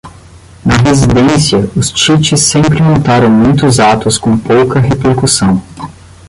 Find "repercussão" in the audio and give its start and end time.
4.79-5.61